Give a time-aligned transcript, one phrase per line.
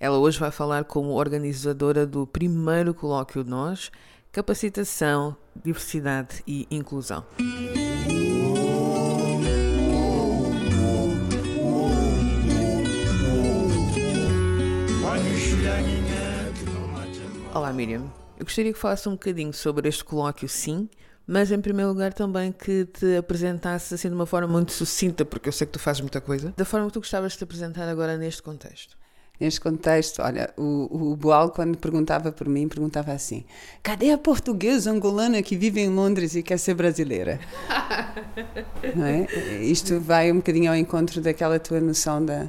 [0.00, 3.90] Ela hoje vai falar como organizadora do primeiro colóquio de Nós,
[4.30, 7.26] Capacitação, Diversidade e Inclusão.
[17.52, 18.04] Olá, Miriam.
[18.38, 20.88] Eu gostaria que falasse um bocadinho sobre este colóquio, sim,
[21.26, 25.48] mas em primeiro lugar também que te apresentasse assim de uma forma muito sucinta, porque
[25.48, 27.88] eu sei que tu fazes muita coisa, da forma que tu gostavas de te apresentar
[27.88, 28.97] agora neste contexto.
[29.40, 33.44] Neste contexto, olha, o, o Boal, quando perguntava por mim, perguntava assim:
[33.84, 37.38] cadê a portuguesa angolana que vive em Londres e quer ser brasileira?
[38.96, 39.26] Não é?
[39.62, 42.48] Isto vai um bocadinho ao encontro daquela tua noção da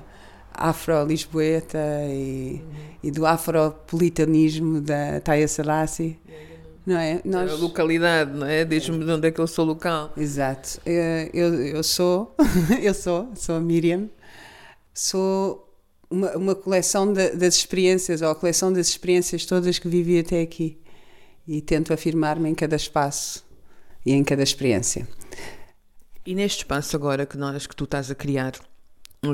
[0.51, 2.61] afro-lisboeta e, uhum.
[3.03, 6.19] e do afropolitanismo da Taya Selassie.
[6.87, 7.21] Não é?
[7.23, 7.51] Nós...
[7.51, 8.65] A localidade, não é?
[8.65, 10.11] Diz-me de onde é que eu sou local.
[10.17, 10.81] Exato.
[10.83, 12.35] Eu, eu sou,
[12.81, 14.09] eu sou, sou a Miriam,
[14.91, 15.68] sou
[16.09, 20.41] uma, uma coleção de, das experiências, ou a coleção das experiências todas que vivi até
[20.41, 20.79] aqui.
[21.47, 23.45] E tento afirmar-me em cada espaço
[24.05, 25.07] e em cada experiência.
[26.25, 28.53] E neste espaço agora que nós que tu estás a criar,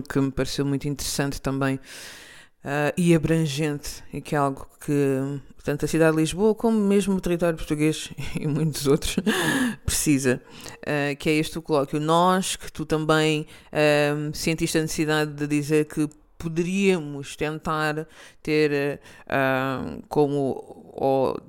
[0.09, 5.85] que me pareceu muito interessante também uh, e abrangente, e que é algo que tanto
[5.85, 9.15] a cidade de Lisboa como mesmo o território português e muitos outros
[9.85, 10.41] precisa,
[10.81, 11.99] uh, que é este o colóquio.
[11.99, 18.07] Nós, que tu também uh, sentiste a necessidade de dizer que poderíamos tentar
[18.41, 21.39] ter uh, como ou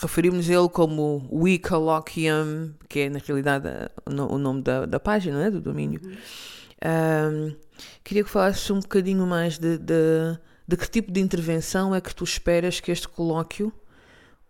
[0.00, 3.68] referimos ele como We Colloquium, que é na realidade
[4.06, 6.00] o nome da, da página, né, do domínio.
[6.84, 7.54] Um,
[8.02, 12.14] queria que falasse um bocadinho mais de, de, de que tipo de intervenção é que
[12.14, 13.72] tu esperas que este colóquio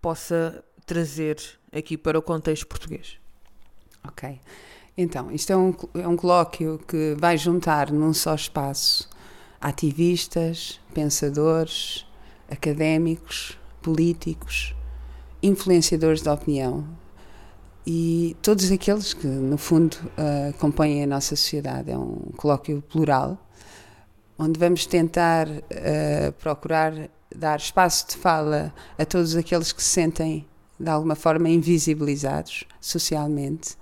[0.01, 1.37] possa trazer
[1.71, 3.19] aqui para o contexto português.
[4.09, 4.41] Ok.
[4.97, 9.09] Então, isto é um, é um colóquio que vai juntar num só espaço
[9.63, 12.05] ativistas, pensadores,
[12.51, 14.75] académicos, políticos,
[15.43, 16.87] influenciadores da opinião
[17.87, 21.91] e todos aqueles que, no fundo, uh, compõem a nossa sociedade.
[21.91, 23.39] É um colóquio plural,
[24.39, 30.47] onde vamos tentar uh, procurar dar espaço de fala a todos aqueles que se sentem,
[30.79, 33.77] de alguma forma, invisibilizados socialmente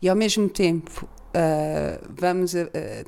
[0.00, 2.54] e, ao mesmo tempo, uh, vamos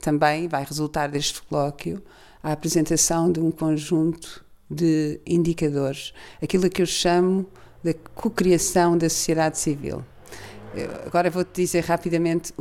[0.01, 2.03] também, vai resultar deste colóquio,
[2.43, 6.13] a apresentação de um conjunto de indicadores,
[6.43, 7.47] aquilo que eu chamo
[7.83, 10.05] de cocriação da sociedade civil.
[11.07, 12.53] Agora vou-te dizer rapidamente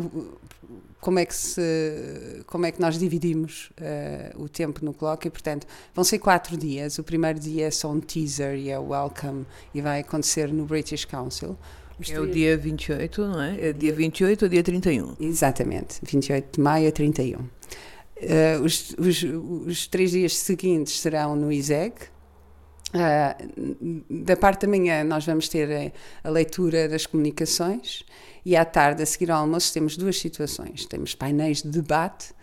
[1.03, 5.29] como é que se como é que nós dividimos uh, o tempo no colóquio.
[5.29, 6.97] Portanto vão ser quatro dias.
[6.97, 10.65] O primeiro dia é só um teaser e é o welcome e vai acontecer no
[10.65, 11.57] British Council
[12.11, 13.69] é o dia 28, não é?
[13.69, 15.15] É dia 28 ou dia 31?
[15.19, 17.39] Exatamente, 28 de maio a 31.
[17.39, 17.47] Uh,
[18.63, 19.23] os, os,
[19.67, 21.93] os, três dias seguintes serão no ISEG.
[22.93, 25.93] Uh, da parte da manhã nós vamos ter
[26.23, 28.03] a, a, leitura das comunicações
[28.45, 30.85] e à tarde, a seguir ao almoço, temos duas situações.
[30.85, 32.33] Temos painéis de debate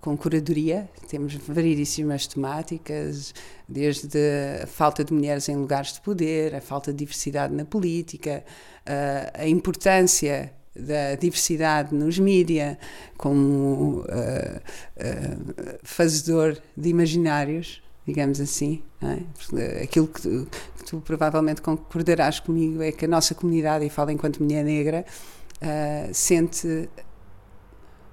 [0.00, 3.34] com curadoria, temos variedíssimas temáticas,
[3.68, 4.18] desde
[4.62, 8.44] a falta de mulheres em lugares de poder, a falta de diversidade na política,
[8.86, 12.78] uh, a importância da diversidade nos mídia,
[13.16, 18.82] como uh, uh, fazedor de imaginários, digamos assim.
[19.02, 19.82] É?
[19.82, 20.48] Aquilo que tu,
[20.78, 25.04] que tu, provavelmente concordarás comigo é que a nossa comunidade, e falo enquanto mulher negra,
[25.62, 26.88] uh, sente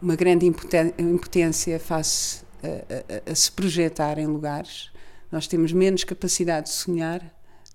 [0.02, 4.92] uma grande impotência face a, a, a se projetar em lugares.
[5.32, 7.22] Nós temos menos capacidade de sonhar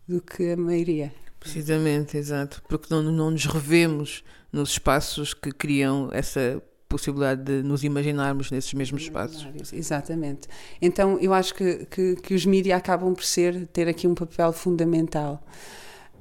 [0.07, 1.13] do que a maioria.
[1.39, 4.23] Precisamente, exato, porque não, não nos revemos
[4.53, 9.47] nos espaços que criam essa possibilidade de nos imaginarmos nesses mesmos espaços.
[9.73, 10.49] Exatamente.
[10.83, 14.53] Então, eu acho que, que, que os mídias acabam por ser, ter aqui um papel
[14.53, 15.43] fundamental.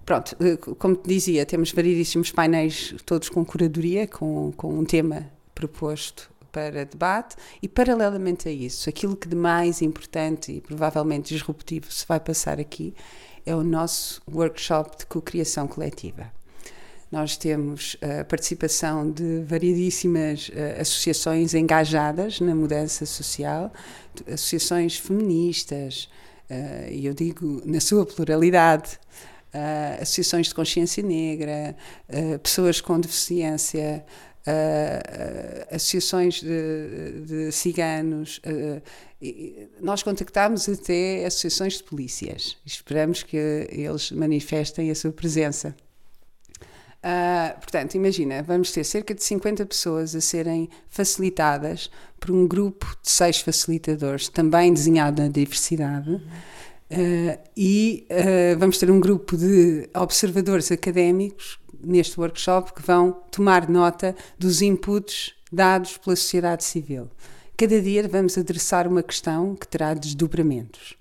[0.05, 5.29] Pronto, eh, como te dizia, temos variedíssimos painéis, todos com curadoria, com, com um tema
[5.59, 11.91] proposto para debate e, paralelamente a isso, aquilo que de mais importante e provavelmente disruptivo
[11.91, 12.93] se vai passar aqui
[13.45, 16.31] é o nosso workshop de cocriação coletiva.
[17.11, 23.73] Nós temos a participação de variedíssimas uh, associações engajadas na mudança social,
[24.31, 26.07] associações feministas,
[26.89, 28.99] e eu digo na sua pluralidade,
[30.01, 31.75] associações de consciência negra,
[32.41, 34.03] pessoas com deficiência,
[34.47, 38.41] uh, associações de, de ciganos.
[39.81, 42.57] nós contactámos até associações de polícias.
[42.65, 43.37] Esperamos que
[43.69, 45.75] eles manifestem a sua presença.
[46.99, 51.89] Uh, portanto, imagina, vamos ter cerca de 50 pessoas a serem facilitadas
[52.19, 56.11] por um grupo de seis facilitadores, também desenhado na diversidade.
[56.11, 63.69] Uh, e uh, vamos ter um grupo de observadores académicos neste workshop que vão tomar
[63.69, 67.09] nota dos inputs dados pela sociedade civil.
[67.57, 70.95] Cada dia vamos adressar uma questão que terá desdobramentos.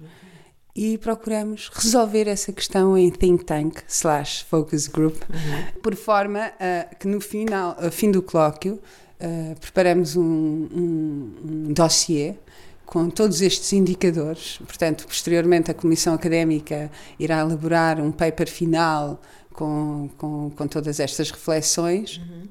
[0.75, 5.81] E procuramos resolver essa questão em think tank slash focus group, uhum.
[5.83, 8.81] por forma uh, que no final, fim do colóquio,
[9.61, 12.37] preparamos um, um, um dossiê
[12.87, 14.59] com todos estes indicadores.
[14.59, 19.21] Portanto, posteriormente a Comissão Académica irá elaborar um paper final
[19.59, 22.47] com, com, com todas estas reflexões uhum.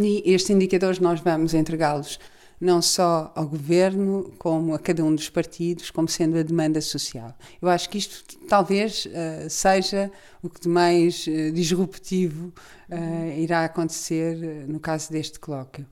[0.00, 2.18] e estes indicadores nós vamos entregá-los
[2.58, 7.36] não só ao governo, como a cada um dos partidos, como sendo a demanda social.
[7.60, 10.10] Eu acho que isto talvez uh, seja
[10.42, 12.50] o que de mais uh, disruptivo
[12.88, 15.86] uh, irá acontecer no caso deste colóquio.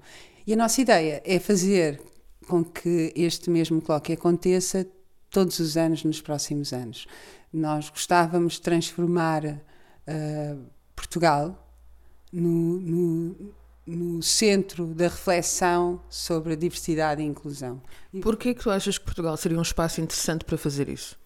[0.47, 2.01] E a nossa ideia é fazer
[2.49, 4.87] com que este mesmo colóquio aconteça
[5.29, 7.07] todos os anos nos próximos anos.
[7.53, 9.61] Nós gostávamos de transformar
[10.09, 10.61] uh,
[10.95, 11.69] Portugal
[12.33, 13.55] no, no,
[13.87, 17.81] no, centro da reflexão sobre a diversidade e a inclusão.
[18.23, 21.19] Por que tu achas que Portugal seria um espaço interessante para fazer isso?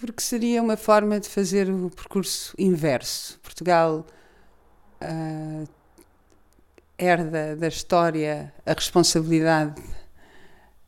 [0.00, 3.38] Porque seria uma forma de fazer o percurso inverso.
[3.40, 4.06] Portugal
[5.02, 5.68] uh,
[6.98, 9.82] herda da história a responsabilidade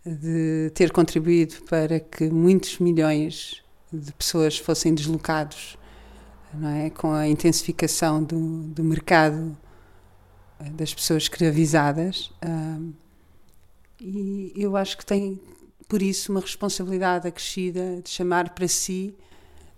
[0.05, 3.63] de ter contribuído para que muitos milhões
[3.93, 5.79] de pessoas fossem deslocados,
[6.55, 6.91] não é?
[6.91, 9.57] com a intensificação do, do mercado
[10.61, 12.33] eh, das pessoas escravizadas.
[12.45, 12.93] Um,
[14.01, 15.41] e eu acho que tem,
[15.89, 19.15] por isso, uma responsabilidade acrescida de chamar para si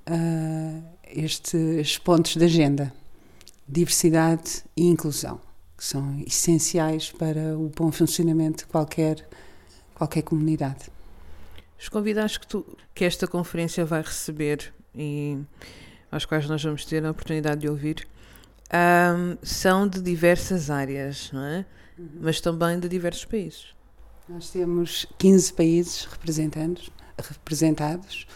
[0.09, 2.93] uh, estes pontos de agenda:
[3.69, 5.41] diversidade e inclusão,
[5.76, 9.29] que são essenciais para o bom funcionamento de qualquer
[9.94, 10.91] qualquer comunidade.
[11.79, 15.38] Os convidados que, tu, que esta conferência vai receber e
[16.14, 18.06] aos quais nós vamos ter a oportunidade de ouvir
[18.72, 21.66] um, são de diversas áreas, não é?
[21.99, 22.08] Uhum.
[22.20, 23.75] Mas também de diversos países.
[24.28, 28.26] Nós temos 15 países representados, representados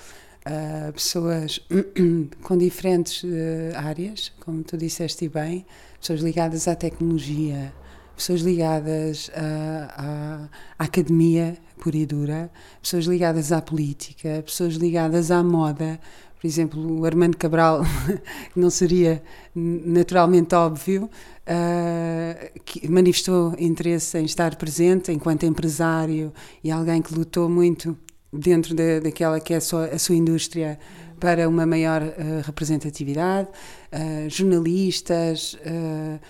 [0.44, 1.60] uh, pessoas
[2.42, 5.64] com diferentes uh, áreas, como tu disseste bem,
[6.00, 7.72] pessoas ligadas à tecnologia,
[8.16, 12.50] pessoas ligadas à, à, academia pura e dura,
[12.82, 16.00] pessoas ligadas à política, pessoas ligadas à moda.
[16.40, 17.82] Por exemplo, o Armando Cabral,
[18.52, 19.22] que não seria
[19.54, 26.32] naturalmente óbvio, uh, que manifestou interesse em estar presente enquanto empresário
[26.62, 27.96] e alguém que lutou muito
[28.32, 30.78] dentro de, daquela que é a sua, a sua indústria
[31.18, 36.20] para uma maior uh, representatividade, uh, jornalistas, uh,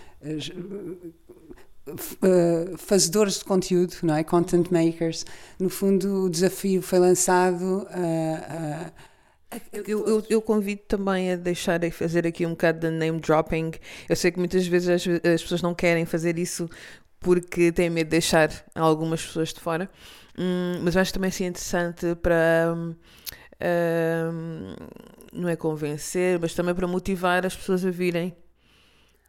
[2.77, 4.25] fazedores de conteúdo, não é?
[4.25, 5.25] Content makers.
[5.59, 8.91] No fundo, o desafio foi lançado a.
[9.73, 13.73] Eu, eu, eu, convido também a deixar a fazer aqui um bocado de name dropping.
[14.09, 16.69] Eu sei que muitas vezes as, as pessoas não querem fazer isso
[17.19, 19.91] porque têm medo de deixar algumas pessoas de fora,
[20.39, 22.75] hum, mas acho também assim interessante para.
[22.77, 22.95] Hum,
[25.33, 28.37] não é convencer, mas também para motivar as pessoas a virem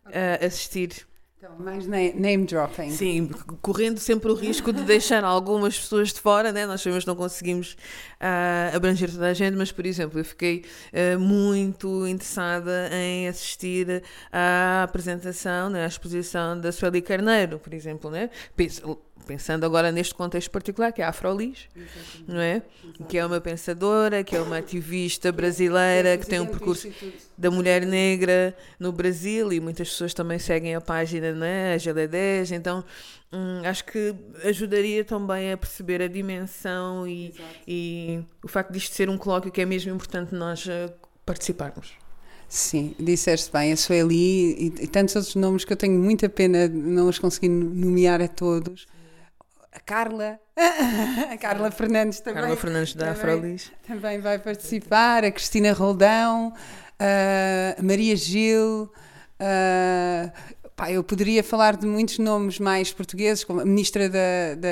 [0.05, 1.07] a assistir
[1.41, 2.91] então, mais name dropping.
[2.91, 3.29] Sim,
[3.61, 6.65] correndo sempre o risco de deixar algumas pessoas de fora, né?
[6.65, 7.77] nós sabemos que não conseguimos
[8.19, 14.03] uh, abranger toda a gente, mas, por exemplo, eu fiquei uh, muito interessada em assistir
[14.33, 15.85] à apresentação, né?
[15.85, 18.11] à exposição da Sueli Carneiro, por exemplo.
[18.11, 18.29] Né?
[18.53, 21.69] Penso, pensando agora neste contexto particular, que é a Afrolis,
[22.27, 22.63] não é?
[23.07, 26.89] Que é uma pensadora, que é uma ativista brasileira, que tem um percurso
[27.37, 31.75] da mulher negra no Brasil e muitas pessoas também seguem a página, não é?
[31.75, 32.83] A GD10, então
[33.31, 37.31] hum, acho que ajudaria também a perceber a dimensão e,
[37.67, 40.91] e o facto de isto ser um colóquio que é mesmo importante nós uh,
[41.23, 41.93] participarmos.
[42.47, 46.67] Sim, disseste bem, a Sueli e, e tantos outros nomes que eu tenho muita pena
[46.67, 48.87] não os conseguir nomear a todos
[49.71, 50.39] a Carla,
[51.31, 52.41] a Carla Fernandes também.
[52.41, 53.71] Carla Fernandes da Afrolis.
[53.87, 56.53] Também vai participar, a Cristina Roldão,
[56.99, 58.91] a Maria Gil.
[59.39, 60.31] A,
[60.75, 64.69] pá, eu poderia falar de muitos nomes mais portugueses, como a Ministra da, da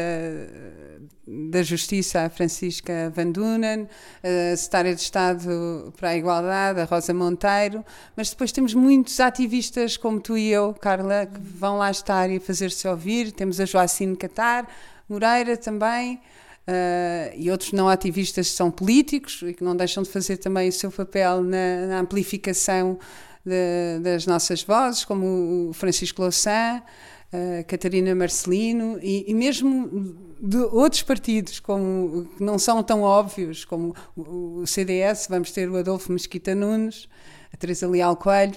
[1.27, 3.87] da Justiça, a Francisca Van Dunen,
[4.23, 7.83] a Secretária de Estado para a Igualdade, a Rosa Monteiro,
[8.15, 12.39] mas depois temos muitos ativistas como tu e eu, Carla, que vão lá estar e
[12.39, 13.31] fazer-se ouvir.
[13.33, 14.67] Temos a Joacine Catar,
[15.09, 16.21] Moreira também.
[16.67, 20.71] Uh, e outros não ativistas são políticos e que não deixam de fazer também o
[20.73, 22.99] seu papel na, na amplificação
[23.45, 26.83] de, das nossas vozes, como o Francisco Louçã,
[27.31, 33.65] a Catarina Marcelino e, e, mesmo de outros partidos como que não são tão óbvios
[33.65, 37.09] como o, o CDS vamos ter o Adolfo Mesquita Nunes
[37.53, 38.55] a Teresa Leal Coelho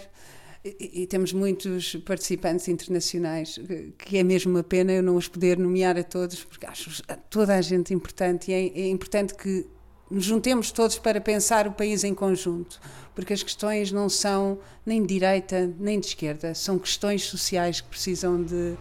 [0.65, 3.59] e, e, temos muitos participantes internacionais
[3.99, 7.57] que é mesmo uma pena eu não os poder nomear a todos porque acho toda
[7.57, 9.67] a gente importante e é, é importante que
[10.11, 12.81] nos juntemos todos para pensar o país em conjunto,
[13.14, 17.88] porque as questões não são nem de direita nem de esquerda, são questões sociais que
[17.88, 18.75] precisam de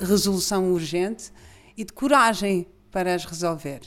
[0.00, 1.32] resolução urgente
[1.76, 3.80] e de coragem para as resolver.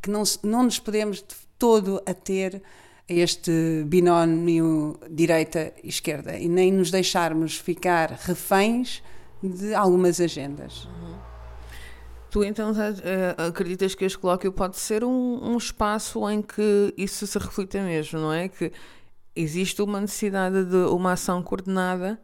[0.00, 2.62] Que não, não nos podemos de todo ater
[3.08, 9.02] a este binómio direita-esquerda e nem nos deixarmos ficar reféns
[9.42, 10.84] de algumas agendas.
[10.84, 11.27] Uhum.
[12.30, 17.26] Tu então eh, acreditas que este colóquio pode ser um, um espaço em que isso
[17.26, 18.48] se reflita mesmo, não é?
[18.48, 18.70] Que
[19.34, 22.20] existe uma necessidade de uma ação coordenada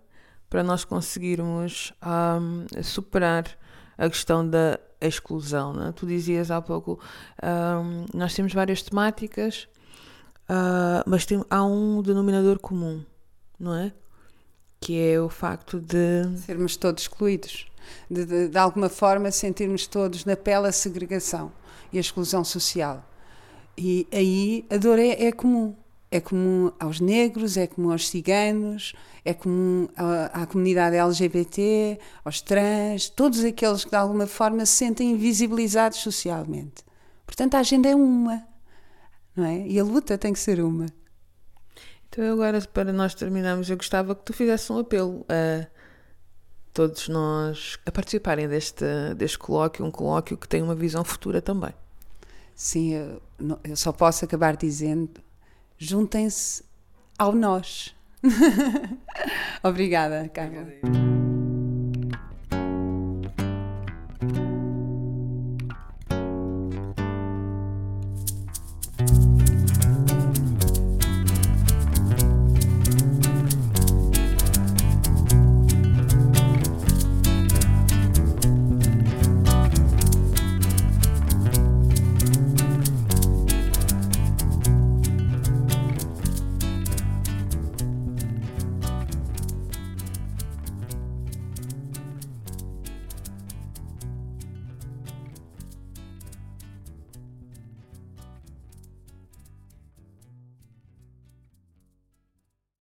[0.51, 3.47] para nós conseguirmos um, superar
[3.97, 5.73] a questão da exclusão.
[5.73, 5.93] Não é?
[5.93, 7.01] Tu dizias há pouco,
[7.43, 9.69] um, nós temos várias temáticas,
[10.51, 13.03] uh, mas tem, há um denominador comum,
[13.59, 13.93] não é?
[14.81, 17.67] Que é o facto de sermos todos excluídos
[18.11, 21.53] de, de, de alguma forma sentirmos todos na pele a segregação
[21.93, 23.09] e a exclusão social.
[23.77, 25.75] E aí a dor é, é comum.
[26.11, 32.41] É comum aos negros, é comum aos ciganos, é comum à, à, comunidade LGBT, aos
[32.41, 36.85] trans, todos aqueles que de alguma forma se sentem invisibilizados socialmente.
[37.27, 38.47] Portanto, a agenda é uma,
[39.35, 39.67] não é?
[39.67, 40.87] E a luta tem que ser uma.
[42.09, 45.67] Então, agora, para nós terminarmos, eu gostava que tu fizesse um apelo a
[46.75, 48.85] todos nós a participarem deste,
[49.17, 51.73] deste colóquio, um colóquio que tem uma visão futura também.
[52.55, 53.23] Sim, eu,
[53.63, 55.21] eu só posso acabar dizendo:
[55.79, 56.65] juntem-se
[57.17, 57.95] ao nós.
[59.63, 61.14] Obrigada, Carla.